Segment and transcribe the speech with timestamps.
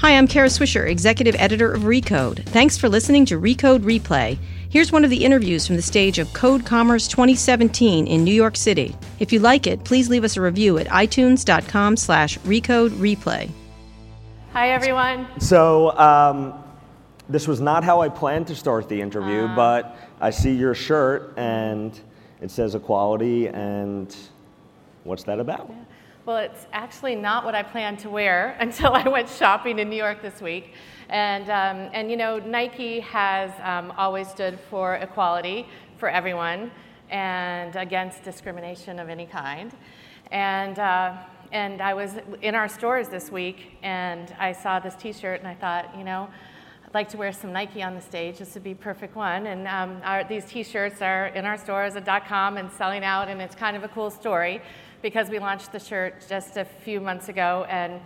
[0.00, 2.44] Hi, I'm Kara Swisher, Executive Editor of Recode.
[2.46, 4.38] Thanks for listening to Recode Replay.
[4.70, 8.56] Here's one of the interviews from the stage of Code Commerce 2017 in New York
[8.56, 8.96] City.
[9.18, 13.50] If you like it, please leave us a review at itunes.com slash recode replay.
[14.54, 15.26] Hi, everyone.
[15.38, 16.54] So, um,
[17.28, 19.54] this was not how I planned to start the interview, Uh.
[19.54, 21.98] but I see your shirt and
[22.40, 24.14] it says equality, and
[25.04, 25.70] what's that about?
[26.30, 29.96] Well, it's actually not what I planned to wear until I went shopping in New
[29.96, 30.74] York this week.
[31.08, 35.66] And, um, and you know, Nike has um, always stood for equality
[35.98, 36.70] for everyone
[37.10, 39.72] and against discrimination of any kind.
[40.30, 41.16] And, uh,
[41.50, 45.48] and I was in our stores this week and I saw this t shirt and
[45.48, 46.28] I thought, you know,
[46.90, 48.38] I'd like to wear some Nike on the stage.
[48.38, 49.46] This would be perfect one.
[49.46, 53.28] And um, our, these T-shirts are in our stores at dot .com and selling out,
[53.28, 54.60] and it's kind of a cool story
[55.02, 58.00] because we launched the shirt just a few months ago and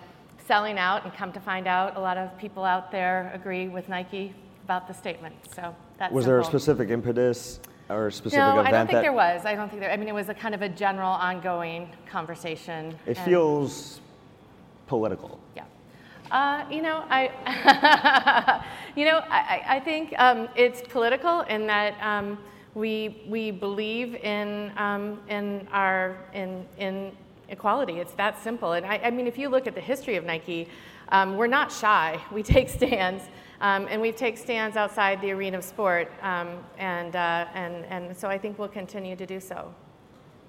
[0.46, 1.04] selling out.
[1.04, 4.34] And come to find out, a lot of people out there agree with Nike
[4.64, 5.34] about the statement.
[5.54, 8.96] So that's Was there a specific impetus or a specific No, event I don't think
[8.96, 9.44] that there was.
[9.44, 9.90] I don't think there.
[9.90, 12.96] I mean, it was a kind of a general, ongoing conversation.
[13.06, 14.00] it feels
[14.86, 15.38] political?
[15.56, 15.64] Yeah.
[16.30, 18.64] Uh, you know, I,
[18.96, 22.38] you know, I, I I think um, it's political in that um,
[22.74, 27.12] we we believe in um, in our in in
[27.48, 28.00] equality.
[28.00, 28.72] It's that simple.
[28.72, 30.68] And I, I mean, if you look at the history of Nike,
[31.10, 32.20] um, we're not shy.
[32.32, 33.24] We take stands.
[33.60, 38.14] Um, and we take stands outside the arena of sport, um, and, uh, and, and
[38.14, 39.72] so I think we'll continue to do so.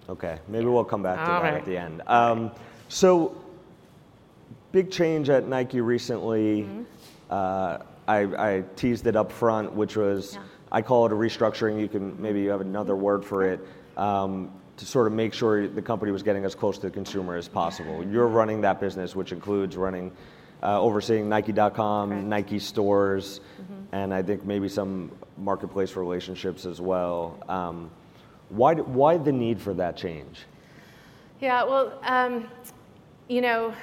[0.10, 1.54] Okay, maybe we'll come back to All that right.
[1.54, 2.02] at the end.
[2.08, 2.52] Um,
[2.90, 3.42] so,
[4.72, 6.64] big change at Nike recently.
[6.64, 6.84] Mm-hmm.
[7.30, 8.20] Uh, I,
[8.58, 10.42] I teased it up front, which was Yeah.
[10.76, 11.80] I call it a restructuring.
[11.80, 15.70] You can maybe you have another word for it um, to sort of make sure
[15.70, 18.06] the company was getting as close to the consumer as possible.
[18.06, 20.12] You're running that business, which includes running.
[20.62, 22.22] Uh, overseeing Nike.com, Correct.
[22.22, 22.30] Mm-hmm.
[22.30, 23.40] Nike stores,
[23.92, 27.40] and I think maybe some marketplace relationships as well.
[27.48, 27.90] Um,
[28.50, 30.40] why, why the need for that change?
[31.40, 32.50] Yeah, well, um,
[33.28, 33.74] you know,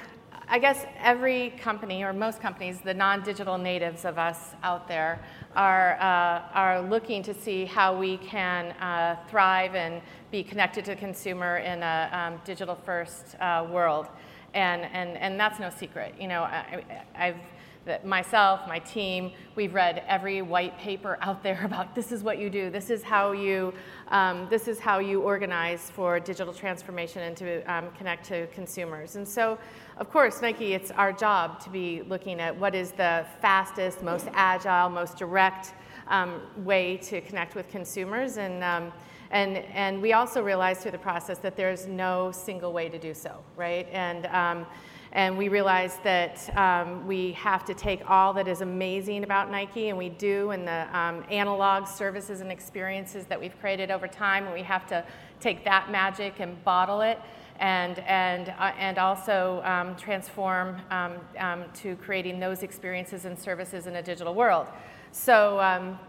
[0.53, 5.19] I guess every company or most companies, the non-digital natives of us out there,
[5.55, 9.99] are uh, are looking to see how we can uh, thrive and
[10.29, 14.09] be connected to consumer in a um, digital-first uh, world,
[14.53, 16.13] and and and that's no secret.
[16.19, 16.83] You know, I,
[17.15, 17.41] I've
[17.85, 22.37] that myself, my team, we've read every white paper out there about this is what
[22.37, 23.73] you do, this is how you,
[24.09, 29.15] um, this is how you organize for digital transformation and to um, connect to consumers.
[29.15, 29.57] And so,
[29.97, 34.27] of course, Nike, it's our job to be looking at what is the fastest, most
[34.33, 35.73] agile, most direct
[36.07, 38.37] um, way to connect with consumers.
[38.37, 38.91] And um,
[39.33, 43.15] and, and we also realized through the process that there's no single way to do
[43.15, 43.87] so, right?
[43.91, 44.67] And, um,
[45.13, 49.89] and we realized that um, we have to take all that is amazing about Nike,
[49.89, 54.45] and we do, and the um, analog services and experiences that we've created over time,
[54.45, 55.05] and we have to
[55.39, 57.19] take that magic and bottle it.
[57.59, 63.85] And, and, uh, and also um, transform um, um, to creating those experiences and services
[63.85, 64.67] in a digital world.
[65.11, 65.99] So, um,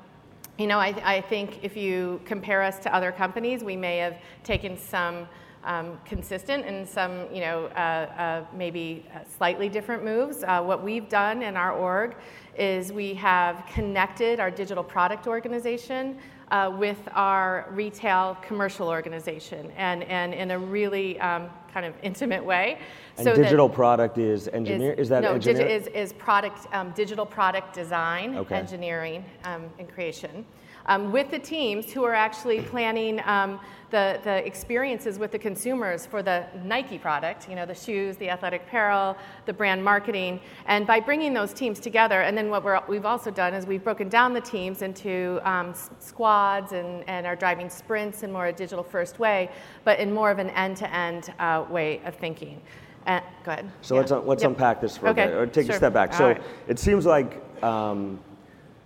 [0.59, 4.17] you know, I, I think if you compare us to other companies, we may have
[4.43, 5.29] taken some
[5.65, 10.45] um, consistent and some, you know, uh, uh, maybe uh, slightly different moves.
[10.45, 12.15] Uh, what we've done in our org
[12.57, 16.19] is we have connected our digital product organization
[16.51, 22.45] uh, with our retail commercial organization, and, and in a really um, kind of intimate
[22.45, 22.79] way.
[23.17, 24.93] And that- digital product is engineer.
[24.93, 28.57] Is, that no, digi- is, is product, um, digital product design, Okay.
[28.57, 30.45] engineering, um, and creation.
[30.87, 33.59] Um, with the teams who are actually planning um,
[33.91, 38.29] the, the experiences with the consumers for the Nike product, you know, the shoes, the
[38.29, 40.41] athletic apparel, the brand marketing.
[40.67, 43.85] And by bringing those teams together, and then what we're, we've also done is we've
[43.85, 48.47] broken down the teams into um, s- squads and, and are driving sprints in more
[48.49, 49.51] a digital first way,
[49.85, 51.33] but in more of an end to end
[51.71, 52.61] way of thinking.
[53.07, 53.71] Uh, go ahead.
[53.83, 54.01] So Yeah.
[54.01, 54.51] let's let's Yep.
[54.51, 55.75] unpack this for Okay, a bit, or take sure.
[55.75, 56.13] a step back.
[56.13, 56.43] All So right.
[56.69, 58.19] it seems like um,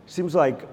[0.07, 0.67] seems like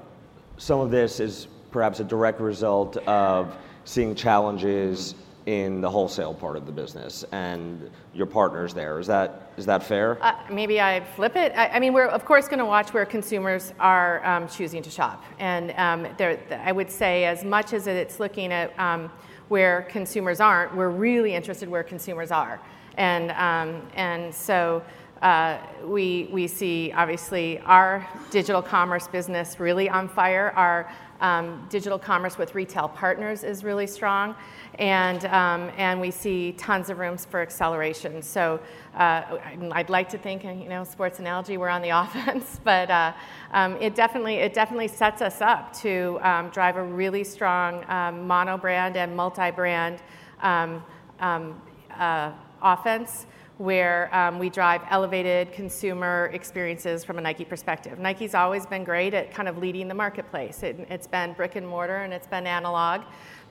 [0.58, 5.16] some of this is perhaps a direct result of seeing challenges
[5.46, 8.98] in the wholesale part of the business and your partners there.
[9.00, 10.18] Is that is that fair?
[10.22, 11.52] Uh, maybe I'd flip it.
[11.56, 14.90] I, I mean, we're of course going to watch where consumers are um, choosing to
[14.90, 16.08] shop, and um,
[16.52, 19.12] I would say as much as it's looking at um,
[19.50, 22.60] where consumers aren't, we're really interested where consumers are,
[22.98, 24.82] and um, and so
[25.22, 30.52] uh, we, we see obviously our digital commerce business really on fire.
[30.56, 30.92] Our
[31.22, 34.36] um, digital commerce with retail partners is really strong,
[34.80, 38.22] and, um, and we see tons of rooms for acceleration.
[38.22, 38.60] So
[38.96, 39.38] uh,
[39.72, 43.14] I'd like to think, you know, sports analogy, we're on the offense, but uh,
[43.52, 48.28] um, it, definitely, it definitely sets us up to um, drive a really strong um,
[48.28, 50.02] mono brand and multi brand
[50.42, 50.84] um,
[51.22, 52.32] uh,
[52.62, 53.26] offense
[53.58, 58.00] where um, we drive elevated consumer experiences from a Nike perspective.
[58.00, 60.62] Nike's always been great at kind of leading the marketplace.
[60.62, 63.02] It, has been brick and mortar and it's been analog,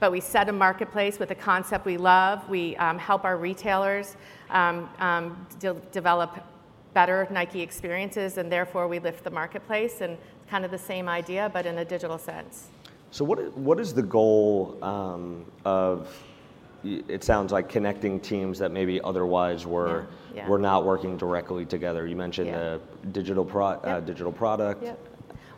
[0.00, 2.46] but we set a marketplace with a concept we love.
[2.50, 4.16] We um, help our retailers
[4.50, 6.44] um, um de- develop
[6.92, 10.00] better Nike experiences, and therefore we lift the marketplace.
[10.00, 12.68] And it's kind of the same idea, but in a digital sense.
[13.10, 16.08] So, what, what is the goal um, of
[16.84, 20.48] it sounds like connecting teams that maybe otherwise were yeah, yeah.
[20.48, 22.06] were not working directly together.
[22.06, 22.78] You mentioned yeah.
[23.02, 23.84] the digital pro, uh, yep.
[23.84, 24.82] uh, digital product.
[24.82, 25.08] Yep.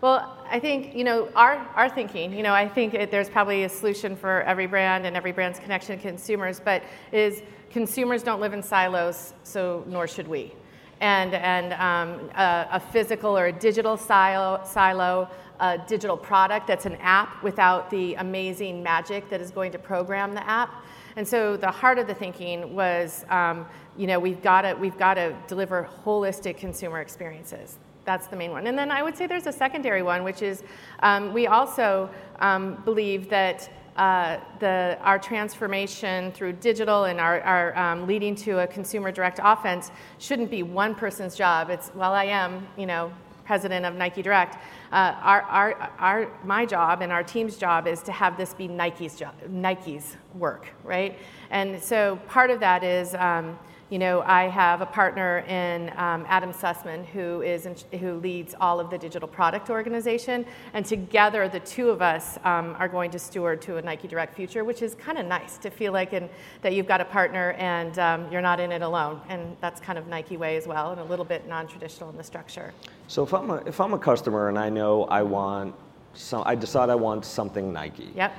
[0.03, 2.33] Well, I think you know our our thinking.
[2.33, 5.59] You know, I think it, there's probably a solution for every brand and every brand's
[5.59, 6.83] connection to consumers, but
[7.13, 10.53] is consumers don't live in silos, so nor should we.
[11.01, 15.29] And and um, a, a, physical or a digital silo, silo
[15.61, 20.35] a digital product that's an app without the amazing magic that is going to program
[20.35, 20.85] the app
[21.17, 23.67] and so the heart of the thinking was, um,
[23.97, 27.79] you know, we've got to we've got to deliver holistic consumer experiences.
[28.05, 28.69] That's the main one.
[28.69, 30.63] And then I would say there's a secondary one, which is
[31.01, 32.09] um, we also
[32.39, 38.61] um, believe that uh, the, our transformation through digital and our, our um, leading to
[38.61, 41.71] a consumer direct offense shouldn't be one person's job.
[41.71, 43.11] It's, well, I am, you know,
[43.47, 44.57] president of Nike Direct,
[44.93, 48.69] uh, our, our, our, my job and our team's job is to have this be
[48.69, 51.19] Nike's job, Nike's work, right?
[51.51, 56.25] And so part of that is um, you know, I have a partner in um,
[56.29, 60.45] Adam Sussman who is in, who leads all of the digital product organization,
[60.75, 64.35] and together the two of us um, are going to steward to a Nike Direct
[64.35, 66.29] future, which is kind of nice to feel like in,
[66.63, 69.99] that you've got a partner and um, you're not in it alone, and that's kind
[69.99, 72.75] of Nike way as well, and a little bit non-traditional in the structure.
[73.07, 75.77] So if I'm a, if I'm a customer and I know I want
[76.15, 78.11] some, I decide I want something Nike.
[78.17, 78.35] Yep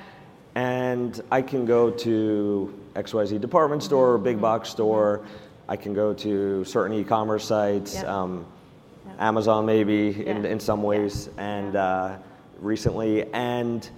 [0.58, 4.42] and I can go to XYZ department store or big mm-hmm.
[4.42, 5.24] box store.
[5.68, 8.08] I can go to certain e-commerce sites, yep.
[8.08, 8.46] Um,
[9.06, 9.16] yep.
[9.20, 10.32] Amazon maybe yeah.
[10.32, 11.44] in, in some ways, yeah.
[11.44, 12.16] and uh,
[12.60, 13.88] recently, and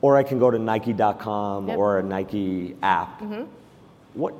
[0.00, 1.78] or I can go to Nike.com yep.
[1.78, 3.20] or a Nike app.
[3.20, 3.42] Mm-hmm.
[4.14, 4.34] What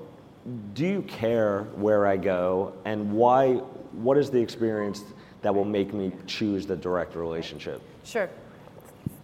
[0.75, 3.55] do you care where I go, and why?
[3.93, 5.05] What is the experience
[5.43, 7.83] that will make me choose the direct relationship?
[8.05, 8.29] Sure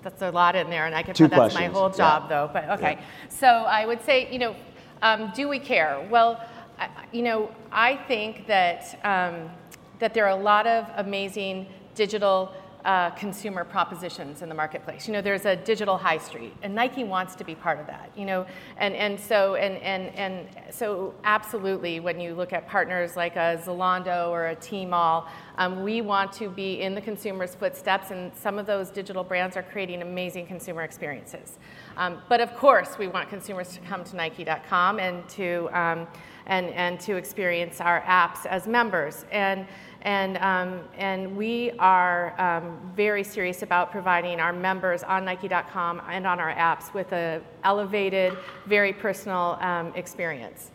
[0.02, 2.28] that's a lot in there, and I could put that's my whole job yeah.
[2.28, 2.50] though.
[2.52, 3.28] But okay, yeah.
[3.28, 4.54] so I would say, you know,
[5.02, 6.06] um, do we care?
[6.10, 6.40] Well,
[6.78, 9.50] I, you know, I think that um,
[9.98, 12.52] that there are a lot of amazing digital
[12.84, 15.06] uh, consumer propositions in the marketplace.
[15.06, 18.10] You know, there's a digital high street, and Nike wants to be part of that.
[18.16, 18.46] You know,
[18.76, 23.60] and and so and and and so absolutely, when you look at partners like a
[23.64, 25.26] Zalando or a Tmall,
[25.56, 29.56] um, we want to be in the consumer's footsteps, and some of those digital brands
[29.56, 31.58] are creating amazing consumer experiences.
[31.96, 36.06] Um, but of course, we want consumers to come to Nike.com and to um,
[36.46, 39.66] and and to experience our apps as members and.
[40.02, 46.26] And, um, and we are um, very serious about providing our members on Nike.com and
[46.26, 48.36] on our apps with an elevated,
[48.66, 50.70] very personal um, experience.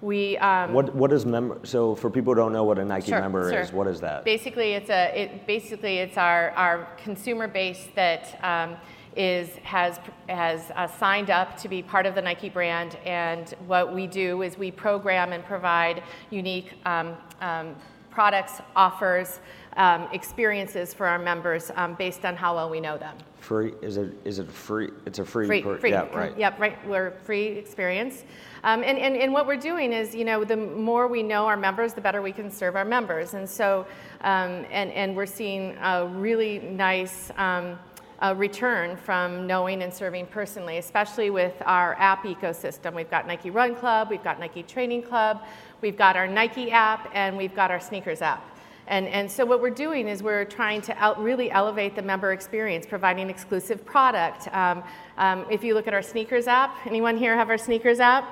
[0.00, 3.08] We, um, what, what is member, so for people who don't know what a Nike
[3.08, 3.60] sure, member sure.
[3.60, 4.24] is, what is that?
[4.24, 8.76] Basically, it's, a, it, basically it's our, our consumer base that um,
[9.16, 12.96] is, has, has uh, signed up to be part of the Nike brand.
[13.04, 17.74] And what we do is we program and provide unique um, um,
[18.18, 19.38] products, offers,
[19.76, 23.16] um, experiences for our members um, based on how well we know them.
[23.38, 23.74] Free?
[23.80, 24.90] Is it, is it free?
[25.06, 25.46] It's a free.
[25.46, 25.90] Free, per, free.
[25.90, 26.36] Yeah, right.
[26.36, 26.88] Yep, right.
[26.88, 28.24] We're free experience.
[28.64, 31.56] Um, and, and, and what we're doing is, you know, the more we know our
[31.56, 33.34] members, the better we can serve our members.
[33.34, 33.86] And so,
[34.22, 37.78] um, and, and we're seeing a really nice um,
[38.20, 42.94] uh, return from knowing and serving personally, especially with our app ecosystem.
[42.94, 45.44] We've got Nike Run Club, we've got Nike Training Club,
[45.80, 48.44] we've got our Nike app, and we've got our sneakers app.
[48.88, 52.32] And, and so what we're doing is we're trying to out, really elevate the member
[52.32, 54.48] experience, providing exclusive product.
[54.54, 54.82] Um,
[55.18, 58.24] um, if you look at our sneakers app, anyone here have our sneakers app?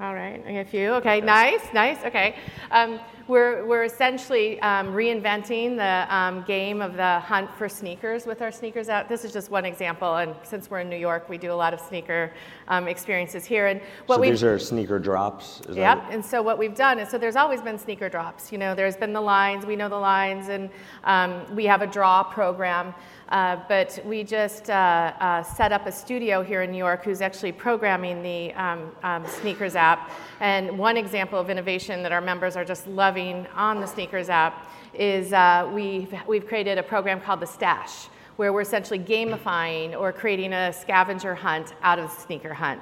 [0.00, 0.94] All right, a few.
[0.94, 2.02] Okay, nice, nice.
[2.04, 2.36] Okay.
[2.70, 8.40] Um, we're, we're essentially um, reinventing the um, game of the hunt for sneakers with
[8.40, 9.08] our sneakers out.
[9.08, 11.74] This is just one example, and since we're in New York, we do a lot
[11.74, 12.32] of sneaker
[12.68, 13.66] um, experiences here.
[13.66, 15.60] And what so these are sneaker drops.
[15.68, 16.04] Is yep.
[16.10, 18.52] And so what we've done is so there's always been sneaker drops.
[18.52, 19.66] You know, there's been the lines.
[19.66, 20.70] We know the lines, and
[21.04, 22.94] um, we have a draw program.
[23.28, 27.20] Uh, but we just uh, uh, set up a studio here in New York who's
[27.20, 30.12] actually programming the um, um, Sneakers app.
[30.38, 34.70] And one example of innovation that our members are just loving on the Sneakers app
[34.92, 40.12] is uh, we've, we've created a program called the Stash, where we're essentially gamifying or
[40.12, 42.78] creating a scavenger hunt out of the sneaker hunt.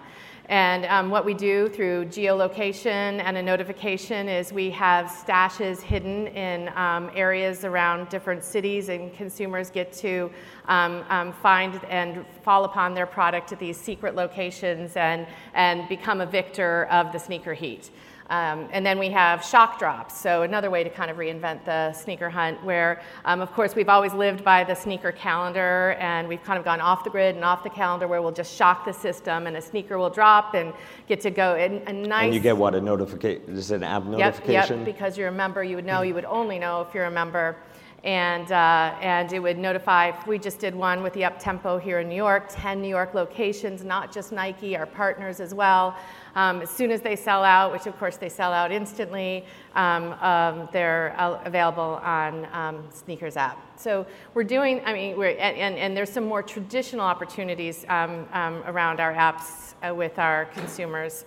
[0.47, 6.27] And um, what we do through geolocation and a notification is we have stashes hidden
[6.27, 10.33] in um, areas around different cities, and consumers get to
[10.67, 16.21] um, um find and fall upon their product at these secret locations and, and become
[16.21, 17.91] a victor of the sneaker heat.
[18.31, 21.93] Um, and then we have shock drops, so another way to kind of reinvent the
[21.93, 26.43] sneaker hunt, where, um, of course, we've always lived by the sneaker calendar, and we've
[26.43, 28.93] kind of gone off the grid and off the calendar, where we'll just shock the
[28.93, 30.73] system, and a sneaker will drop and
[31.07, 31.55] get to go.
[31.55, 32.25] And, a nice.
[32.25, 33.43] And you get what a notification?
[33.49, 34.53] Is it an app notification?
[34.53, 34.85] Yep, yep.
[34.87, 36.01] Because you're a member, you would know.
[36.01, 37.57] You would only know if you're a member
[38.05, 40.13] and, uh, and it would notify.
[40.27, 43.83] We just did one with the Uptempo here in New York, 10 New York locations,
[43.83, 45.97] not just Nike, our partners as well.
[46.37, 50.13] Um, as soon as they sell out, which of course they sell out instantly, um,
[50.21, 53.59] um, they're available on um, Sneakers app.
[53.79, 58.63] So we're doing, I mean, we're, and, and, there's some more traditional opportunities um, um,
[58.67, 61.25] around our apps uh, with our consumers.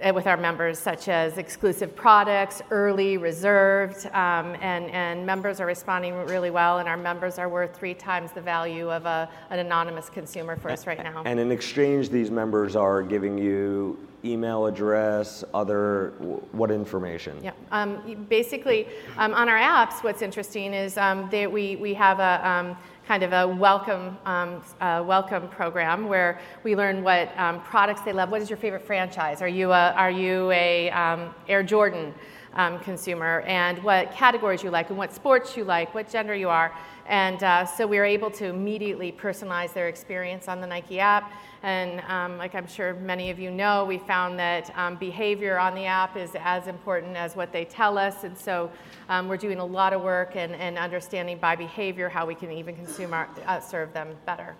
[0.00, 5.66] Uh, with our members, such as exclusive products, early, reserved, um, and, and members are
[5.66, 9.58] responding really well, and our members are worth three times the value of a, an
[9.58, 11.24] anonymous consumer for us right now.
[11.26, 16.10] And in exchange, these members are giving you email address, other,
[16.52, 17.36] what information?
[17.42, 18.86] Yeah, um, basically,
[19.16, 22.76] um, on our apps, what's interesting is um, they, we, we have a um,
[23.08, 28.12] kind of a welcome, um, uh, welcome program where we learn what um, products they
[28.12, 28.30] love.
[28.30, 29.40] What is your favorite franchise?
[29.40, 32.12] Are you a, are you a um, Air Jordan
[32.52, 33.40] um, consumer?
[33.46, 36.70] And what categories you like, and what sports you like, what gender you are.
[37.06, 41.32] And uh, so we are able to immediately personalize their experience on the Nike app.
[41.62, 45.74] And um, like I'm sure many of you know, we found that um, behavior on
[45.74, 48.24] the app is as important as what they tell us.
[48.24, 48.70] And so
[49.08, 52.52] um, we're doing a lot of work and, and understanding by behavior how we can
[52.52, 54.54] even consume our, uh, serve them better.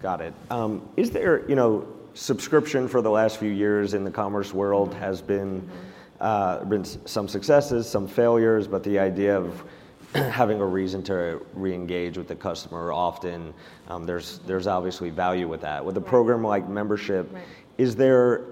[0.00, 0.32] Got it.
[0.50, 4.94] Um, is there, you know, subscription for the last few years in the commerce world
[4.94, 5.72] has been, mm-hmm.
[6.20, 9.64] uh, been some successes, some failures, but the idea of
[10.14, 13.52] having a reason to re-engage with the customer often
[13.88, 17.44] um, there's there's obviously value with that with a program like membership right.
[17.76, 18.44] is there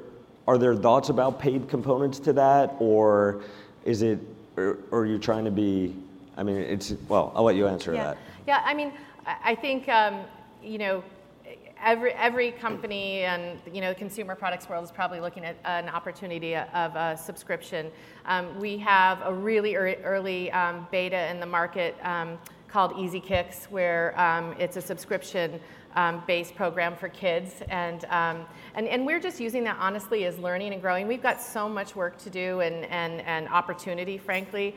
[0.47, 3.43] are there thoughts about paid components to that or
[3.85, 4.19] is it
[4.57, 5.95] or, or are you trying to be
[6.37, 8.05] i mean it's well i'll let you answer yeah.
[8.05, 8.93] that yeah i mean
[9.27, 10.21] i think um,
[10.63, 11.03] you know
[11.83, 15.89] every, every company and you know the consumer products world is probably looking at an
[15.89, 17.91] opportunity of a subscription.
[18.25, 23.67] Um, we have a really early um, beta in the market um, called Easy Kicks,
[23.67, 25.61] where um, it's a subscription
[25.95, 27.63] um, based program for kids.
[27.71, 31.09] And, um, and, and we're just using that honestly as learning and growing.
[31.09, 34.75] We've got so much work to do and, and, and opportunity, frankly,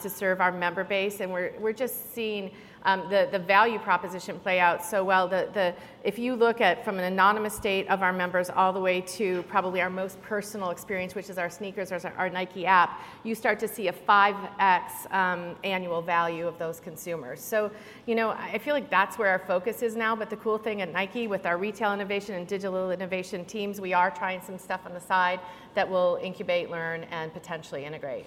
[0.00, 1.20] to serve our member base.
[1.20, 2.52] And we're, we're just seeing
[2.84, 5.28] um, the, the value proposition play out so well.
[5.28, 5.74] The, the,
[6.04, 9.42] if you look at from an anonymous state of our members all the way to
[9.44, 13.58] probably our most personal experience, which is our sneakers or our, Nike app, you start
[13.60, 17.40] to see a 5x um, annual value of those consumers.
[17.40, 17.70] So,
[18.06, 20.16] you know, I feel like that's where our focus is now.
[20.16, 23.92] But the cool thing at Nike with our retail innovation and digital innovation teams, we
[23.92, 25.40] are trying some stuff on the side
[25.74, 28.26] that will incubate, learn, and potentially integrate.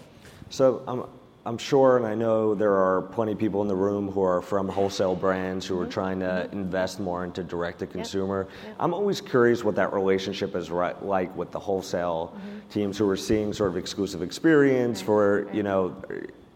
[0.50, 1.10] So, um,
[1.48, 4.42] I'm sure, and I know there are plenty of people in the room who are
[4.42, 5.92] from wholesale brands who are mm-hmm.
[5.92, 6.58] trying to mm-hmm.
[6.58, 8.48] invest more into direct to consumer.
[8.50, 8.68] Yep.
[8.68, 8.76] Yep.
[8.80, 12.70] I'm always curious what that relationship is right, like with the wholesale mm-hmm.
[12.70, 15.06] teams who are seeing sort of exclusive experience right.
[15.06, 15.56] for right.
[15.56, 15.96] you know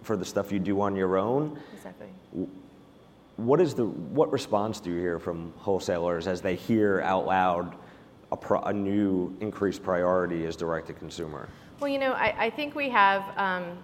[0.01, 1.59] for the stuff you do on your own.
[1.75, 2.07] Exactly.
[3.35, 7.75] What is the what response do you hear from wholesalers as they hear out loud
[8.31, 11.47] a, pro, a new increased priority is direct to consumer?
[11.79, 13.23] Well, you know, I, I think we have.
[13.37, 13.77] Um,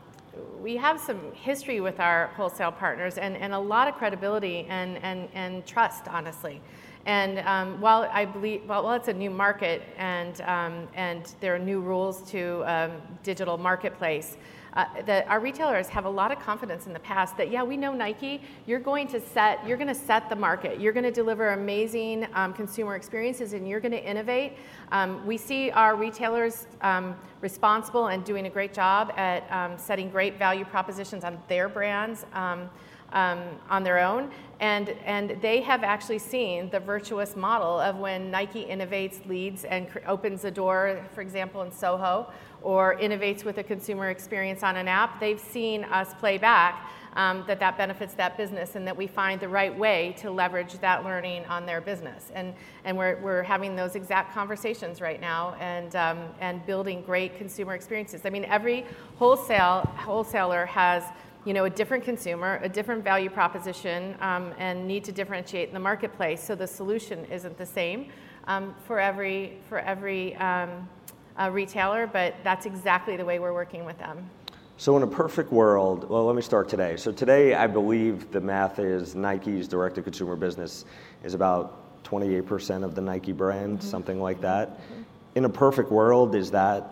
[0.61, 4.97] we have some history with our wholesale partners and, and a lot of credibility and,
[5.03, 6.61] and, and trust, honestly.
[7.05, 11.53] And um, while I believe, well, well, it's a new market and, um, and there
[11.53, 14.37] are new rules to um, digital marketplace,
[14.75, 17.77] uh, that our retailers have a lot of confidence in the past that yeah, we
[17.77, 18.41] know Nike.
[18.65, 20.79] You're going to set you're going to set the market.
[20.79, 24.53] You're going to deliver amazing um, consumer experiences, and you're going to innovate.
[24.91, 30.09] Um, we see our retailers um, responsible and doing a great job at um, setting
[30.09, 32.25] great value propositions on their brands.
[32.33, 32.69] Um,
[33.15, 34.29] um, on their own.
[34.59, 39.89] And, and they have actually seen the virtuous model of when Nike innovates, leads, and
[39.89, 42.31] cr- opens a door, for example, in Soho,
[42.65, 45.19] or innovates with a consumer experience on an app.
[45.19, 49.39] They've seen us play back um, that that benefits that business and that we find
[49.39, 52.31] the right way to leverage that learning on their business.
[52.33, 57.37] And, and we're, we're having those exact conversations right now and, um, and building great
[57.37, 58.21] consumer experiences.
[58.25, 58.83] I mean, every
[59.17, 61.03] wholesale wholesaler has
[61.45, 65.75] you know, a different consumer, a different value proposition, um, and need to differentiate in
[65.75, 66.43] the marketplace.
[66.43, 68.07] So the solution isn't the same
[68.47, 70.89] um, for every for every um,
[71.39, 74.29] uh, retailer, but that's exactly the way we're working with them.
[74.77, 76.97] So in a perfect world, well, let me start today.
[76.97, 80.85] So today, I believe the math is Nike's direct-to-consumer business
[81.23, 83.87] is about 28% of the Nike brand, mm-hmm.
[83.87, 84.69] something like that.
[84.69, 85.01] Mm-hmm.
[85.35, 86.89] In a perfect world, is that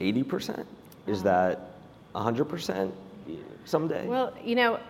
[0.00, 0.64] 80%?
[1.06, 1.54] Is uh-huh.
[1.54, 1.70] that
[2.14, 2.92] 100%?
[3.64, 4.06] someday?
[4.06, 4.80] Well, you know,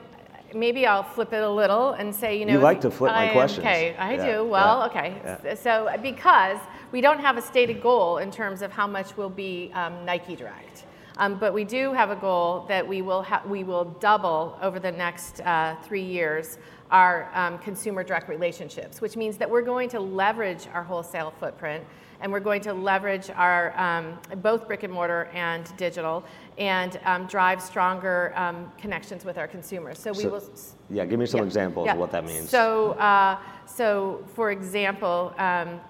[0.54, 3.26] maybe I'll flip it a little and say, you know, you like to flip I,
[3.26, 3.66] my questions.
[3.66, 4.44] Okay, I yeah, do.
[4.44, 5.38] Well, yeah, okay.
[5.44, 5.54] Yeah.
[5.54, 6.58] So because
[6.92, 10.36] we don't have a stated goal in terms of how much will be um, Nike
[10.36, 10.84] Direct.
[11.16, 14.80] Um, but we do have a goal that we will ha- we will double over
[14.80, 16.58] the next uh, three years
[16.90, 21.84] our um, consumer direct relationships, which means that we're going to leverage our wholesale footprint
[22.20, 26.24] and we're going to leverage our um, both brick and mortar and digital
[26.58, 29.98] and um, drive stronger um, connections with our consumers.
[29.98, 30.42] So we so, will.
[30.90, 31.92] Yeah, give me some yeah, examples yeah.
[31.92, 32.50] of what that means.
[32.50, 35.80] So, uh, so for example, um,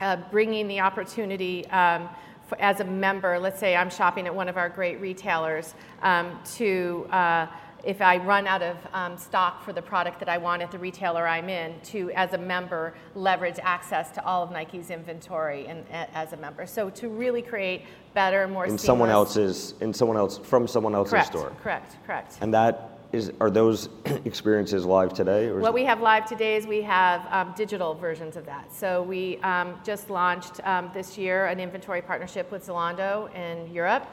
[0.00, 1.66] uh, bringing the opportunity.
[1.70, 2.08] Um,
[2.46, 6.38] for, as a member, let's say I'm shopping at one of our great retailers, um,
[6.56, 7.46] to uh,
[7.84, 10.78] if I run out of um, stock for the product that I want at the
[10.78, 15.86] retailer I'm in, to as a member leverage access to all of Nike's inventory and,
[15.90, 16.66] as a member.
[16.66, 20.94] So to really create better, more in seamless, someone else's in someone else from someone
[20.94, 21.52] else's correct, store.
[21.62, 22.38] Correct, correct.
[22.40, 23.88] And that is are those
[24.24, 25.50] experiences live today?
[25.50, 28.72] what we have live today is we have um, digital versions of that.
[28.72, 34.06] So we um, just launched um, this year an inventory partnership with Zalando in Europe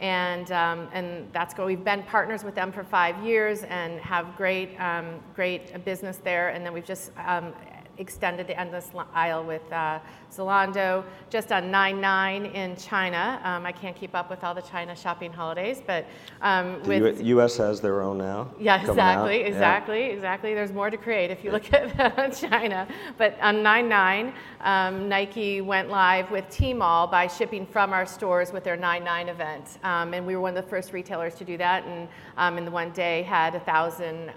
[0.00, 1.66] and um, and that's go.
[1.66, 6.50] We've been partners with them for five years and have great um, great business there.
[6.50, 7.52] And then we've just um,
[8.00, 10.00] extended the endless aisle with uh,
[10.32, 13.40] Zalando, just on 9-9 in China.
[13.44, 16.06] Um, I can't keep up with all the China shopping holidays, but
[16.40, 17.56] um, with the U- U.S.
[17.58, 18.50] has their own now.
[18.58, 20.14] Yeah, exactly, exactly, yeah.
[20.14, 20.54] exactly.
[20.54, 22.88] There's more to create if you look at China.
[23.18, 24.32] But on 9-9,
[24.62, 29.78] um, Nike went live with Tmall by shipping from our stores with their 9-9 event,
[29.84, 31.84] um, and we were one of the first retailers to do that.
[31.84, 34.30] And um, in the one day, had a thousand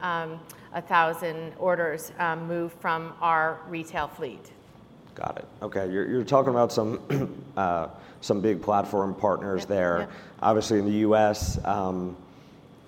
[0.74, 4.52] um, a thousand orders um, move from our retail fleet.
[5.16, 5.46] Got it.
[5.62, 7.00] Okay, you're, you're talking about some
[7.58, 7.88] uh,
[8.22, 9.70] some big platform partners yep.
[9.70, 10.00] there.
[10.00, 10.12] Yep.
[10.42, 12.16] Obviously, in the U.S., um,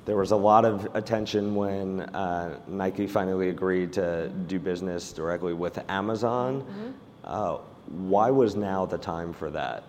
[0.06, 5.54] there was a lot of attention when uh, Nike finally agreed to do business directly
[5.54, 6.62] with Amazon.
[6.62, 6.92] Mm-hmm.
[7.24, 9.84] Uh, why was now the time for that?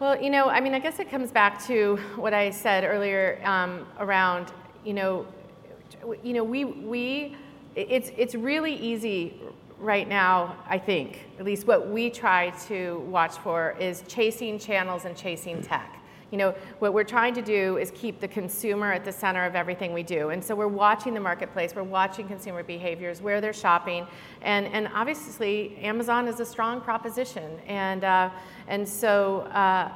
[0.00, 3.40] Well, you know, I mean, I guess it comes back to what I said earlier
[3.44, 4.52] um, around,
[4.84, 5.26] you know,
[6.22, 7.36] you know, we, we
[7.74, 9.34] it's, it's really easy
[9.78, 15.04] right now, I think, at least what we try to watch for is chasing channels
[15.04, 15.98] and chasing tech.
[16.30, 19.54] You know, what we're trying to do is keep the consumer at the center of
[19.54, 20.30] everything we do.
[20.30, 24.06] And so we're watching the marketplace, we're watching consumer behaviors, where they're shopping.
[24.40, 27.58] And, and obviously, Amazon is a strong proposition.
[27.66, 28.30] And, uh,
[28.66, 29.92] and so, uh,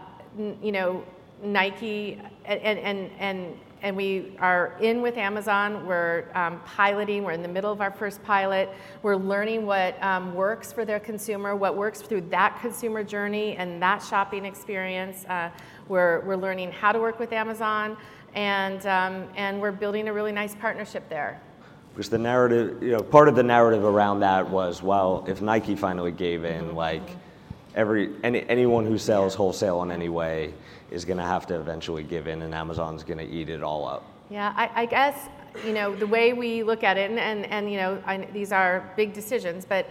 [0.62, 1.02] you know,
[1.42, 5.86] Nike and, and, and and we are in with Amazon.
[5.86, 8.68] We're um, piloting, we're in the middle of our first pilot.
[9.02, 13.80] We're learning what um, works for their consumer, what works through that consumer journey and
[13.80, 15.24] that shopping experience.
[15.26, 15.50] Uh,
[15.86, 17.96] we're, we're learning how to work with Amazon,
[18.34, 21.40] and, um, and we're building a really nice partnership there.
[21.94, 25.76] Because the narrative, you know, part of the narrative around that was, well, if Nike
[25.76, 27.08] finally gave in, like
[27.76, 30.54] every any, anyone who sells wholesale in any way
[30.90, 33.86] is going to have to eventually give in, and Amazon's going to eat it all
[33.86, 34.04] up.
[34.30, 35.28] Yeah, I, I, guess
[35.64, 38.50] you know the way we look at it, and and, and you know I, these
[38.50, 39.88] are big decisions, but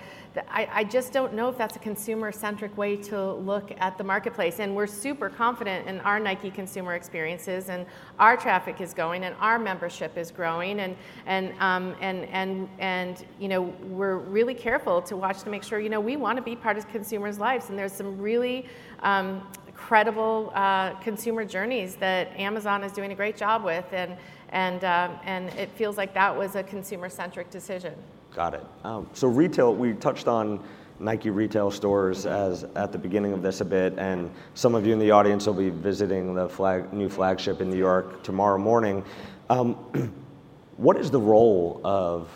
[0.50, 4.60] I, I just don't know if that's a consumer-centric way to look at the marketplace.
[4.60, 7.86] And we're super confident in our Nike consumer experiences, and
[8.20, 13.26] our traffic is going, and our membership is growing, and and um, and and and
[13.40, 16.42] you know we're really careful to watch to make sure you know we want to
[16.42, 18.66] be part of consumers' lives, and there's some really
[19.00, 19.48] um,
[19.86, 24.18] credible uh, consumer journeys that Amazon is doing a great job with, and
[24.50, 27.94] and um, and it feels like that was a consumer-centric decision.
[28.34, 28.64] Got it.
[28.84, 30.60] Um, so retail, we touched on
[31.00, 34.94] Nike retail stores as at the beginning of this a bit, and some of you
[34.94, 39.04] in the audience will be visiting the flag, new flagship in New York tomorrow morning.
[39.52, 39.76] Um,
[40.78, 42.28] what is the role of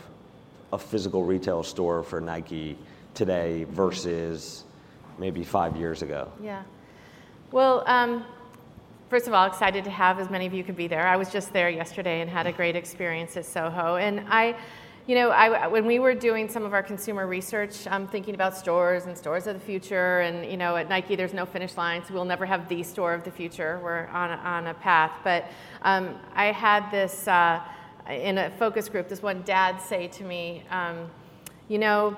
[0.72, 2.78] a physical retail store for Nike
[3.16, 4.66] today versus
[5.18, 6.32] maybe five years ago?
[6.44, 6.62] Yeah.
[7.52, 8.26] Well, um,
[9.10, 11.08] first of all, excited to have as many of you could be there.
[11.08, 14.56] I was just there yesterday and had a great experience at Soho, and I
[15.08, 18.56] you know, I, when we were doing some of our consumer research, I'm thinking about
[18.56, 20.20] stores and stores of the future.
[20.20, 23.16] And, you know, at Nike, there's no finish line, so we'll never have the store
[23.16, 23.80] of the future.
[23.84, 25.12] We're on a, on a path.
[25.24, 25.46] But
[25.82, 27.60] um, I had this uh,
[28.08, 31.10] in a focus group, this one dad say to me, um,
[31.70, 32.16] you know,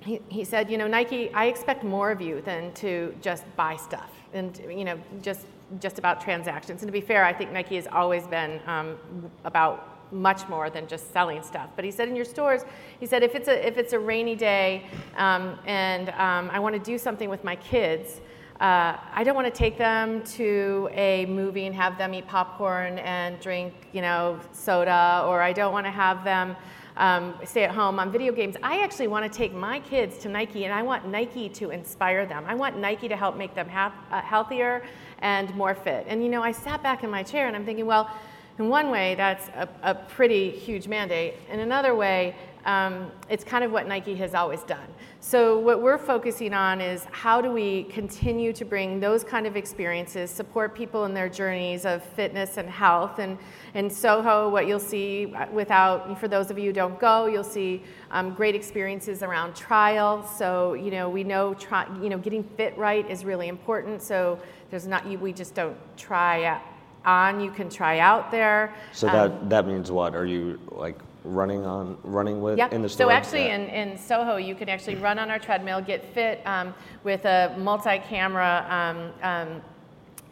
[0.00, 3.76] he, he said, you know, Nike, I expect more of you than to just buy
[3.76, 5.46] stuff and, you know, just
[5.80, 6.82] just about transactions.
[6.82, 8.98] And to be fair, I think Nike has always been um,
[9.44, 11.70] about much more than just selling stuff.
[11.74, 12.62] But he said in your stores,
[13.00, 16.74] he said if it's a if it's a rainy day um, and um, I want
[16.74, 18.20] to do something with my kids.
[18.60, 22.98] Uh, I don't want to take them to a movie and have them eat popcorn
[22.98, 26.54] and drink, you know, soda, or I don't want to have them
[26.96, 28.56] um, stay at home on video games.
[28.62, 32.26] I actually want to take my kids to Nike, and I want Nike to inspire
[32.26, 32.44] them.
[32.46, 34.82] I want Nike to help make them ha- uh, healthier
[35.20, 36.04] and more fit.
[36.08, 38.10] And you know, I sat back in my chair and I'm thinking, well,
[38.58, 41.34] in one way, that's a, a pretty huge mandate.
[41.50, 44.86] In another way, um, it's kind of what Nike has always done.
[45.20, 49.56] So, what we're focusing on is how do we continue to bring those kind of
[49.56, 53.18] experiences, support people in their journeys of fitness and health.
[53.18, 53.38] And
[53.74, 57.82] in Soho, what you'll see without, for those of you who don't go, you'll see
[58.10, 60.26] um, great experiences around trial.
[60.26, 64.02] So, you know, we know, try, you know, getting fit right is really important.
[64.02, 66.60] So, there's not, we just don't try
[67.04, 68.74] on you can try out there.
[68.92, 70.14] So that um, that means what?
[70.14, 72.72] Are you like running on running with yep.
[72.72, 73.06] in the store?
[73.06, 73.56] So actually, yeah.
[73.56, 77.54] in, in Soho, you can actually run on our treadmill, get fit um, with a
[77.58, 79.62] multi-camera um, um,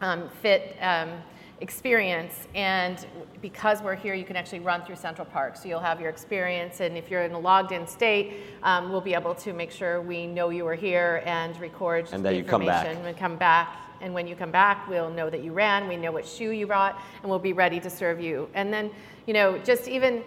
[0.00, 1.10] um fit um,
[1.60, 3.06] experience, and
[3.42, 5.56] because we're here, you can actually run through Central Park.
[5.56, 9.34] So you'll have your experience, and if you're in a logged-in state, we'll be able
[9.36, 12.86] to make sure we know you were here and record and the you come back.
[12.86, 16.12] and come back and when you come back, we'll know that you ran, we know
[16.12, 18.48] what shoe you brought, and we'll be ready to serve you.
[18.54, 18.90] And then,
[19.26, 20.22] you know, just even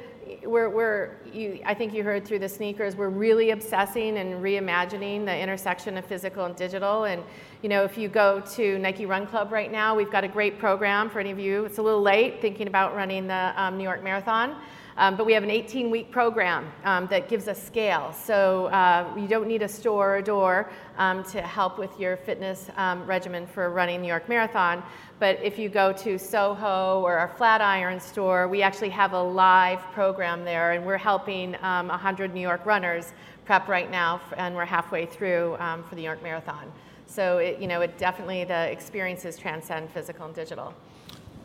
[0.46, 5.26] we're, we're you, I think you heard through the sneakers, we're really obsessing and reimagining
[5.26, 7.06] the intersection of physical and digital.
[7.06, 7.24] And,
[7.62, 10.60] you know, if you go to Nike Run Club right now, we've got a great
[10.60, 11.66] program for any of you.
[11.66, 14.56] It's a little late thinking about running the um, New York Marathon.
[14.98, 18.14] Um, but we have an 18 week program um, that gives us scale.
[18.14, 22.70] So uh, you don't need a store or door um, to help with your fitness
[22.78, 24.84] um, regimen for running New York Marathon.
[25.20, 29.80] But if you go to Soho or our Flatiron store, we actually have a live
[29.94, 33.14] program there, and we're helping 100 um, New York runners
[33.46, 36.72] prep right now, and we're halfway through um, for the New York Marathon.
[37.08, 40.74] So it, you know, it definitely the experiences transcend physical and digital.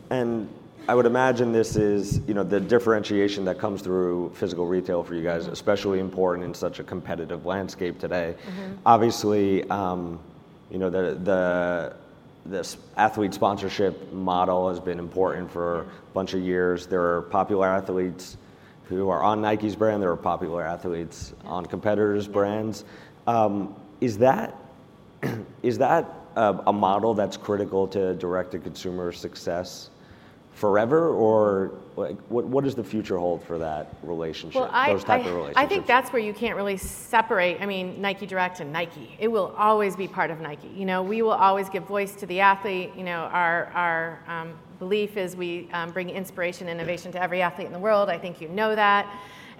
[0.09, 0.49] And
[0.89, 5.13] I would imagine this is, you know, the differentiation that comes through physical retail for
[5.13, 5.53] you guys, mm-hmm.
[5.53, 8.33] especially important in such a competitive landscape today.
[8.35, 8.73] Mm-hmm.
[8.87, 10.19] Obviously, um,
[10.71, 11.95] you know, the the
[12.43, 16.87] this athlete sponsorship model has been important for a bunch of years.
[16.87, 18.37] There are popular athletes
[18.85, 20.01] who are on Nike's brand.
[20.01, 22.83] There are popular athletes on competitors' brands.
[23.27, 24.55] Um, is that
[25.61, 29.91] is that a, a model that's critical to direct-to-consumer success?
[30.59, 34.61] Forever, or like, what, what does the future hold for that relationship?
[34.61, 35.57] Well, I, those type I, of relationships.
[35.57, 37.61] I think that's where you can't really separate.
[37.61, 39.15] I mean, Nike Direct and Nike.
[39.19, 40.67] It will always be part of Nike.
[40.67, 42.91] You know, we will always give voice to the athlete.
[42.97, 47.41] You know, our our um, belief is we um, bring inspiration, and innovation to every
[47.41, 48.09] athlete in the world.
[48.09, 49.07] I think you know that.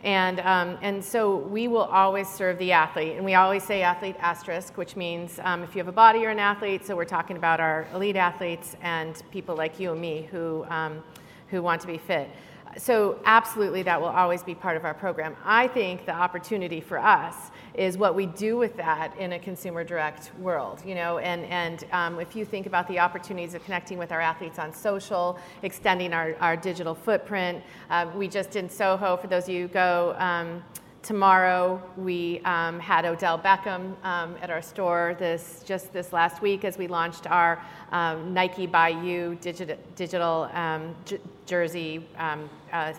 [0.03, 3.17] And, um, and so we will always serve the athlete.
[3.17, 6.31] And we always say athlete asterisk, which means um, if you have a body, you're
[6.31, 6.85] an athlete.
[6.85, 11.03] So we're talking about our elite athletes and people like you and me who, um,
[11.49, 12.29] who want to be fit
[12.77, 15.35] so absolutely that will always be part of our program.
[15.43, 19.85] I think the opportunity for us is what we do with that in a consumer
[19.85, 23.97] direct world, you know, and, and um, if you think about the opportunities of connecting
[23.97, 27.63] with our athletes on social, extending our, our digital footprint.
[27.89, 30.61] Uh, we just in Soho, for those of you who go, um,
[31.03, 36.65] tomorrow we um, had Odell Beckham um, at our store this just this last week
[36.65, 37.63] as we launched our
[37.93, 42.91] um, Nike by You digital, digital um, j- jersey uh,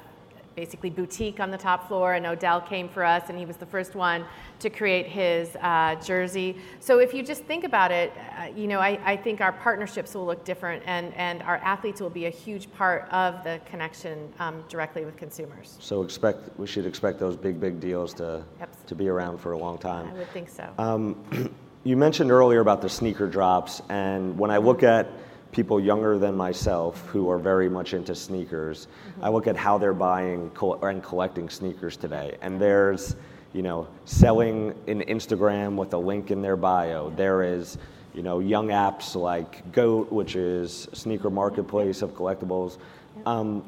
[0.60, 3.64] basically boutique on the top floor, and Odell came for us, and he was the
[3.64, 4.26] first one
[4.58, 6.54] to create his uh, jersey.
[6.80, 10.14] So if you just think about it, uh, you know, I, I, think our partnerships
[10.14, 14.30] will look different, and, and our athletes will be a huge part of the connection
[14.38, 15.78] um, directly with consumers.
[15.80, 18.44] So expect we should expect those big, big deals to
[18.86, 20.08] to be around for a long time.
[20.08, 20.68] I would think so.
[20.76, 25.08] Um, you mentioned earlier about the sneaker drops, and when I look at
[25.52, 29.24] people younger than myself who are very much into sneakers, mm-hmm.
[29.24, 30.50] I look at how they're buying
[30.82, 32.36] and collecting sneakers today.
[32.40, 33.16] And there's,
[33.52, 37.10] you know, selling in Instagram with a link in their bio.
[37.10, 37.78] There is,
[38.14, 42.78] you know, young apps like Goat, which is a sneaker marketplace of collectibles.
[43.26, 43.64] Um,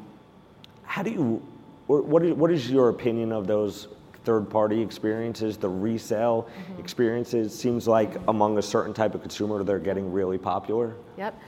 [0.84, 1.42] how do you,
[1.86, 3.88] what is, what is your opinion of those
[4.24, 6.80] third party experiences, the resale mm-hmm.
[6.80, 7.58] experiences?
[7.58, 10.94] Seems like among a certain type of consumer, they're getting really popular.
[11.18, 11.40] Yep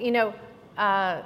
[0.00, 0.34] you know,
[0.76, 1.22] uh,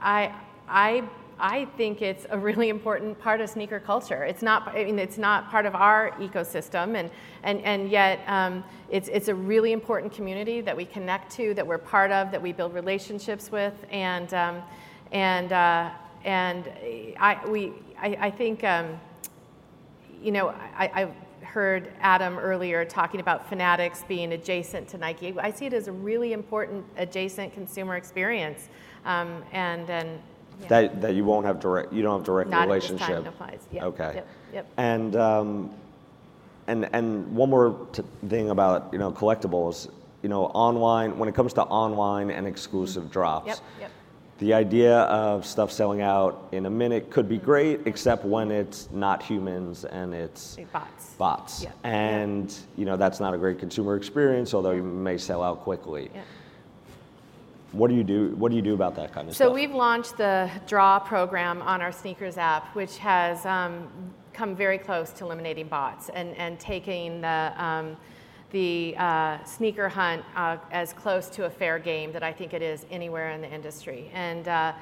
[0.00, 0.32] I,
[0.68, 1.04] I,
[1.38, 4.24] I think it's a really important part of sneaker culture.
[4.24, 7.10] It's not, I mean, it's not part of our ecosystem, and,
[7.42, 11.66] and, and yet um, it's, it's a really important community that we connect to, that
[11.66, 14.62] we're part of, that we build relationships with, and, um,
[15.12, 15.90] and, uh,
[16.24, 16.68] and
[17.18, 18.98] I, we, I, I think, um,
[20.20, 21.08] you know, I, I
[21.48, 25.34] heard Adam earlier talking about Fanatics being adjacent to Nike.
[25.40, 28.68] I see it as a really important adjacent consumer experience,
[29.04, 30.20] um, and and
[30.60, 30.68] yeah.
[30.68, 33.08] that that you won't have direct, you don't have direct Not relationship.
[33.08, 33.60] At this time, applies.
[33.72, 33.82] Yep.
[33.84, 34.12] Okay.
[34.14, 34.28] Yep.
[34.52, 34.66] yep.
[34.76, 35.70] And um,
[36.66, 39.90] and and one more t- thing about you know collectibles,
[40.22, 43.12] you know, online when it comes to online and exclusive mm-hmm.
[43.12, 43.48] drops.
[43.48, 43.58] Yep.
[43.80, 43.90] Yep
[44.38, 48.88] the idea of stuff selling out in a minute could be great, except when it's
[48.92, 51.14] not humans and it's bots.
[51.14, 51.72] Bots, yeah.
[51.82, 56.10] and you know that's not a great consumer experience, although you may sell out quickly.
[56.14, 56.22] Yeah.
[57.72, 58.28] What do you do?
[58.36, 59.48] What do you do about that kind of so stuff?
[59.48, 63.88] So we've launched the Draw program on our sneakers app, which has um,
[64.32, 67.96] come very close to eliminating bots and and taking the um,
[68.50, 72.62] the uh, sneaker hunt uh, as close to a fair game that I think it
[72.62, 74.10] is anywhere in the industry.
[74.14, 74.72] And, uh,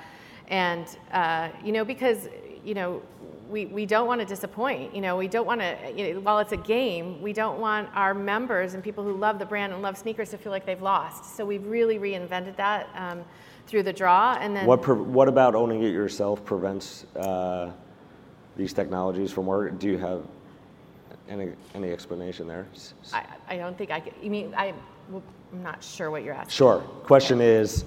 [0.49, 2.29] and uh, you know, because,
[2.65, 3.03] you know,
[3.51, 4.95] we, we don't want to disappoint.
[4.95, 7.89] You know, we don't want to, you know, while it's a game, we don't want
[7.95, 10.83] our members and people who love the brand and love sneakers to feel like they've
[10.83, 11.37] lost.
[11.37, 13.25] So we've really reinvented that um,
[13.67, 14.37] through the draw.
[14.41, 17.71] And then what, pre- what about owning it yourself prevents uh,
[18.57, 19.79] these technologies from work?
[19.79, 20.23] Do you have
[21.29, 22.67] any, any explanation there?
[23.13, 24.75] I, I don't think I could, you mean, I,
[25.13, 26.51] I'm not sure what you're asking.
[26.51, 26.81] Sure.
[27.05, 27.85] Question is,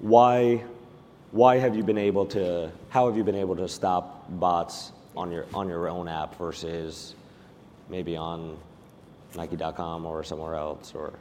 [0.00, 0.62] why,
[1.32, 5.30] why have you been able to, how have you been able to stop bots on
[5.30, 7.14] your, on your own app versus
[7.88, 8.56] maybe on
[9.36, 11.12] Nike.com or somewhere else or?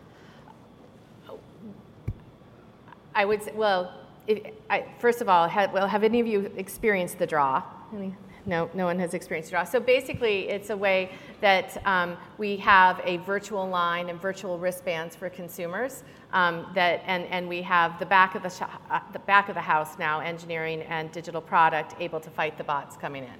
[3.14, 3.94] I would say, well,
[4.28, 7.64] if, I, first of all, have, well, have any of you experienced the draw?
[7.94, 8.16] Any?
[8.46, 9.64] No, no one has experienced draw.
[9.64, 15.16] So basically, it's a way that um, we have a virtual line and virtual wristbands
[15.16, 16.04] for consumers.
[16.32, 19.56] Um, that and, and we have the back of the sh- uh, the back of
[19.56, 23.34] the house now, engineering and digital product, able to fight the bots coming in.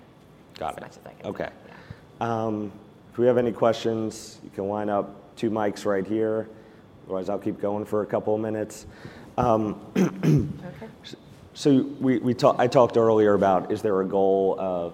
[0.58, 1.26] Got as it.
[1.26, 1.50] okay.
[1.68, 2.46] Yeah.
[2.46, 2.72] Um,
[3.12, 6.50] if we have any questions, you can line up two mics right here.
[7.06, 8.88] Otherwise, I'll keep going for a couple of minutes.
[9.38, 11.18] Um, okay.
[11.60, 14.94] So we, we talk, I talked earlier about is there a goal of,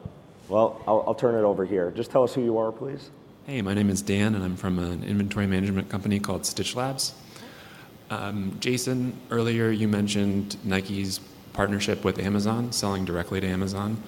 [0.49, 1.91] well, I'll, I'll turn it over here.
[1.91, 3.11] Just tell us who you are, please.
[3.45, 7.13] Hey, my name is Dan, and I'm from an inventory management company called Stitch Labs.
[8.09, 11.19] Um, Jason, earlier you mentioned Nike's
[11.53, 14.01] partnership with Amazon, selling directly to Amazon.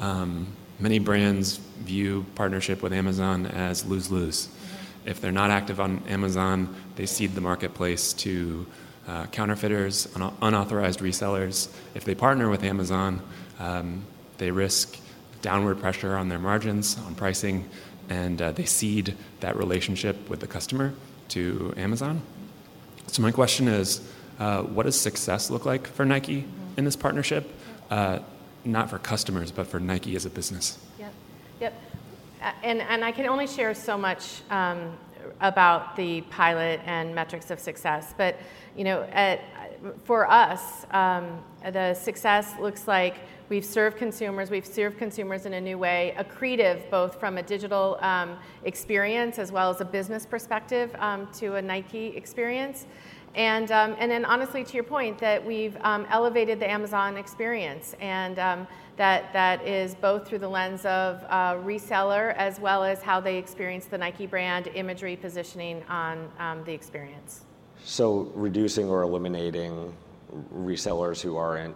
[0.00, 0.46] Um,
[0.78, 4.46] many brands view partnership with Amazon as lose lose.
[4.46, 5.08] Mm-hmm.
[5.10, 8.64] If they're not active on Amazon, they cede the marketplace to
[9.08, 11.68] uh, counterfeiters, un- unauthorized resellers.
[11.94, 13.22] If they partner with Amazon,
[13.58, 14.04] um,
[14.36, 14.98] they risk
[15.42, 17.68] downward pressure on their margins, on pricing,
[18.08, 20.92] and uh, they cede that relationship with the customer
[21.28, 22.22] to Amazon.
[23.06, 24.00] So, my question is
[24.38, 26.44] uh, what does success look like for Nike
[26.76, 27.50] in this partnership?
[27.90, 28.20] Uh,
[28.64, 30.78] not for customers, but for Nike as a business.
[30.98, 31.12] Yep,
[31.60, 31.82] yep.
[32.62, 34.96] And, and I can only share so much um,
[35.40, 38.36] about the pilot and metrics of success, but
[38.76, 39.40] you know, at,
[40.04, 43.16] for us, um, the success looks like
[43.48, 47.98] we've served consumers, we've served consumers in a new way, accretive both from a digital
[48.00, 52.86] um, experience as well as a business perspective um, to a Nike experience.
[53.34, 57.94] And, um, and then, honestly, to your point, that we've um, elevated the Amazon experience,
[58.00, 58.66] and um,
[58.98, 63.38] that, that is both through the lens of uh, reseller as well as how they
[63.38, 66.28] experience the Nike brand imagery positioning on
[66.66, 67.42] the experience.
[67.84, 69.94] So reducing or eliminating
[70.54, 71.74] resellers who aren't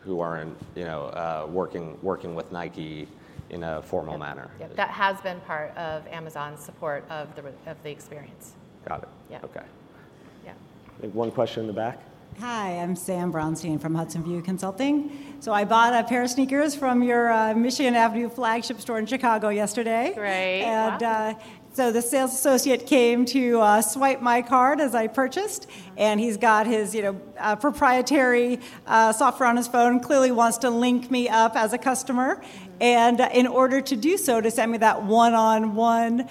[0.00, 3.06] who aren't, you know, uh, working working with Nike
[3.50, 4.20] in a formal Yep.
[4.20, 4.50] manner.
[4.60, 8.54] Yep, That has been part of Amazon's support of the, of the experience.
[8.88, 9.08] Got it.
[9.28, 9.40] Yeah.
[9.44, 9.60] Okay.
[10.46, 10.52] Yeah.
[11.12, 11.98] One question in the back.
[12.40, 15.36] Hi, I'm Sam Brownstein from Hudson View Consulting.
[15.40, 19.04] So I bought a pair of sneakers from your uh, Michigan Avenue flagship store in
[19.04, 20.12] Chicago yesterday.
[20.14, 21.32] Great, And wow.
[21.32, 21.34] uh,
[21.74, 26.38] so the sales associate came to uh, swipe my card as I purchased, and he's
[26.38, 30.00] got his, you know, uh, proprietary uh, software on his phone.
[30.00, 32.42] Clearly wants to link me up as a customer,
[32.80, 36.26] and uh, in order to do so, to send me that one-on-one.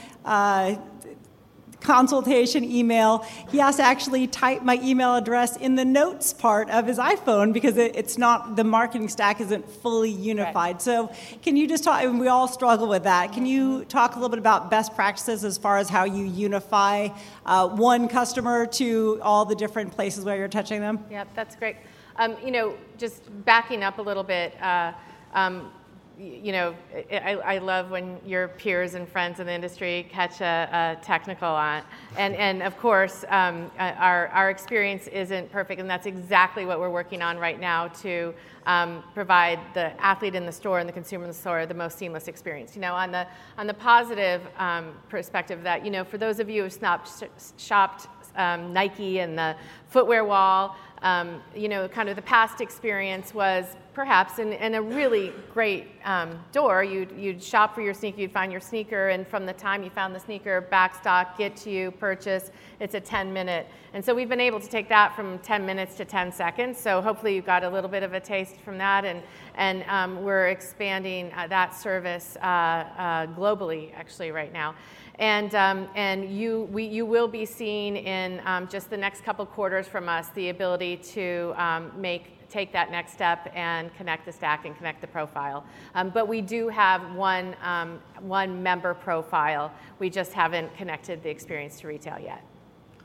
[1.82, 6.86] Consultation email, he has to actually type my email address in the notes part of
[6.86, 10.82] his iPhone because it, it's not, the marketing stack isn't fully unified.
[10.82, 11.12] So,
[11.42, 13.32] can you just talk, and we all struggle with that.
[13.34, 17.10] Can you talk a little bit about best practices as far as how you unify
[17.46, 21.04] uh, one customer to all the different places where you're touching them?
[21.10, 21.78] Yep, that's great.
[22.18, 24.92] Um, you know, just backing up a little bit, uh,
[25.34, 25.72] um,
[26.20, 26.76] you know,
[27.12, 31.48] I, I love when your peers and friends in the industry catch a, a technical
[31.48, 31.82] on.
[32.18, 36.80] And, and of course, um, uh, our, our experience isn't perfect, and that's exactly what
[36.80, 38.34] we're working on right now to
[38.66, 41.98] um, provide the athlete in the store and the consumer in the store the most
[41.98, 42.76] seamless experience.
[42.76, 43.26] You know, on the,
[43.58, 47.24] on the positive um, perspective, that, you know, for those of you who've shopped,
[47.58, 49.56] shopped um, Nike and the
[49.90, 50.76] footwear wall.
[51.02, 55.88] Um, you know, kind of the past experience was perhaps in, in a really great
[56.06, 56.84] um, door.
[56.84, 59.90] You'd, you'd shop for your sneaker, you'd find your sneaker, and from the time you
[59.90, 63.68] found the sneaker, backstock, get to you, purchase, it's a 10 minute.
[63.94, 66.80] And so we've been able to take that from 10 minutes to 10 seconds.
[66.80, 69.04] So hopefully you got a little bit of a taste from that.
[69.04, 69.22] And,
[69.56, 74.76] and um, we're expanding uh, that service uh, uh, globally, actually, right now.
[75.20, 79.46] And, um, and you, we, you will be seeing in um, just the next couple
[79.46, 84.32] quarters from us the ability to um, make, take that next step and connect the
[84.32, 85.66] stack and connect the profile.
[85.94, 89.74] Um, but we do have one, um, one member profile.
[90.00, 92.42] We just haven't connected the experience to retail yet.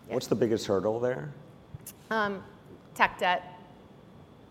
[0.07, 1.33] What's the biggest hurdle there?
[2.11, 2.45] Um,
[2.95, 3.59] tech debt,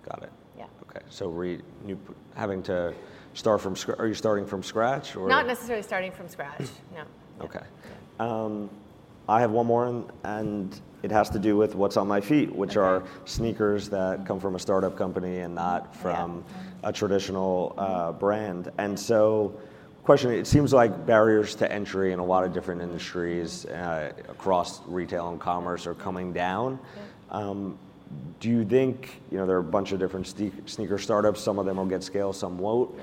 [0.04, 0.32] Got it.
[0.58, 0.66] yeah.
[0.90, 1.06] Okay.
[1.10, 1.98] So re, new,
[2.36, 2.94] having to
[3.36, 4.00] start from scratch.
[4.00, 5.30] Are you starting from scratch or?
[5.30, 7.04] Not necessarily starting from scratch, no.
[7.42, 7.60] Okay.
[8.20, 8.70] Um,
[9.28, 12.78] I have one more, and, it has to do with what's on my feet, which
[12.78, 16.46] are sneakers that come from a startup company and not from
[16.82, 18.72] a traditional uh, brand.
[18.78, 19.54] And so,
[20.06, 24.80] question: It seems like barriers to entry in a lot of different industries uh, across
[24.88, 26.80] retail and commerce are coming down.
[27.32, 27.78] Um,
[28.40, 31.42] do you think you know there are a bunch of different sneaker startups?
[31.42, 32.98] Some of them will get scale, some won't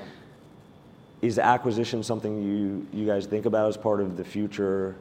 [1.23, 4.97] is acquisition something you, you guys think about as part of the future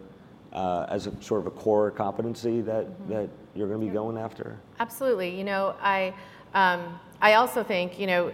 [0.53, 4.17] uh, as a sort of a core competency that, that you're going to be going
[4.17, 4.57] after?
[4.79, 5.37] Absolutely.
[5.37, 6.13] You know, I,
[6.53, 8.31] um, I also think, you know,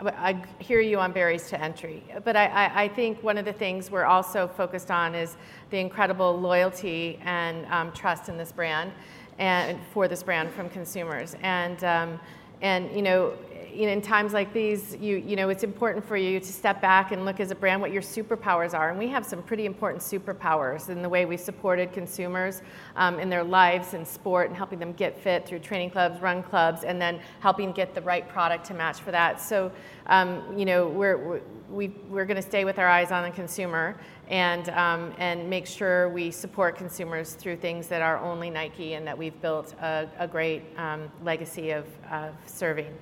[0.00, 3.52] I hear you on barriers to entry, but I, I, I think one of the
[3.52, 5.36] things we're also focused on is
[5.70, 8.92] the incredible loyalty and um, trust in this brand
[9.38, 11.34] and for this brand from consumers.
[11.42, 12.20] And, um,
[12.62, 13.34] and you know,
[13.72, 17.24] in times like these, you, you know, it's important for you to step back and
[17.24, 18.90] look as a brand what your superpowers are.
[18.90, 22.62] And we have some pretty important superpowers in the way we supported consumers
[22.96, 26.42] um, in their lives in sport and helping them get fit through training clubs, run
[26.42, 29.40] clubs, and then helping get the right product to match for that.
[29.40, 29.72] So,
[30.06, 33.30] um, you know, we're, we're, we, we're going to stay with our eyes on the
[33.30, 33.96] consumer
[34.28, 39.06] and, um, and make sure we support consumers through things that are only Nike and
[39.06, 42.94] that we've built a, a great um, legacy of, of serving.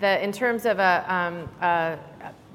[0.00, 1.98] The, in terms of a, um, a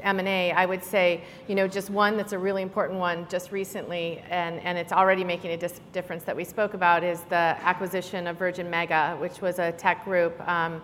[0.04, 4.22] M&A, I would say, you know, just one that's a really important one just recently,
[4.30, 8.28] and, and it's already making a dis- difference that we spoke about, is the acquisition
[8.28, 10.82] of Virgin Mega, which was a tech group um,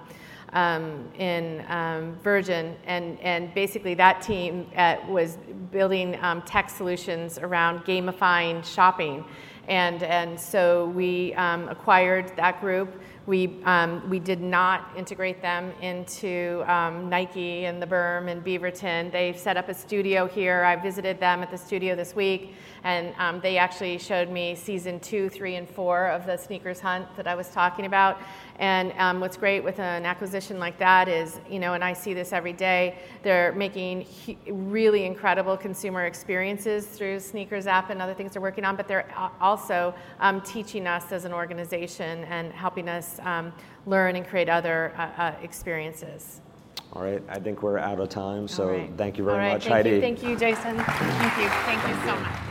[0.54, 5.38] um, in um, Virgin, and, and basically that team uh, was
[5.72, 9.24] building um, tech solutions around gamifying shopping.
[9.67, 13.00] And, and so we um, acquired that group.
[13.30, 19.12] We, um, we did not integrate them into um, Nike and the Berm and Beaverton.
[19.12, 20.63] They set up a studio here.
[20.63, 25.00] I visited them at the studio this week, and um, they actually showed me season
[25.00, 28.18] two, three, and four of the Sneakers Hunt that I was talking about.
[28.60, 32.13] And um, what's great with an acquisition like that is, you know, and I see
[32.13, 34.06] this every day, they're making
[34.48, 39.10] really incredible consumer experiences through Sneakers app and other things they're working on, but they're
[39.39, 43.54] also um, teaching us as an organization and helping us um,
[43.86, 46.42] learn and create other uh, uh, experiences.
[46.94, 48.89] All right, I think we're out of time, so right.
[48.98, 49.89] thank you very right, much, thank Heidi.
[49.92, 50.76] You, thank you, Jason.
[50.78, 51.50] Thank you.
[51.50, 52.49] Thank you so much.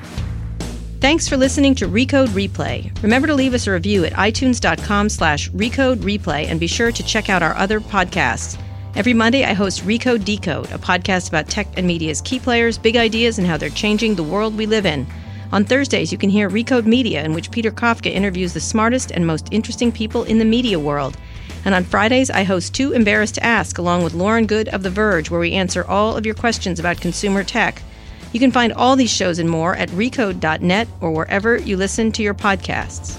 [1.01, 2.91] Thanks for listening to Recode Replay.
[3.05, 7.03] Remember to leave us a review at itunes.com slash recode replay and be sure to
[7.05, 8.61] check out our other podcasts.
[8.97, 12.97] Every Monday, I host Recode Decode, a podcast about tech and media's key players, big
[12.97, 15.07] ideas, and how they're changing the world we live in.
[15.53, 19.25] On Thursdays, you can hear Recode Media, in which Peter Kafka interviews the smartest and
[19.25, 21.16] most interesting people in the media world.
[21.64, 24.91] And on Fridays, I host Too Embarrassed to Ask, along with Lauren Goode of The
[24.91, 27.83] Verge, where we answer all of your questions about consumer tech.
[28.33, 32.22] You can find all these shows and more at recode.net or wherever you listen to
[32.22, 33.16] your podcasts.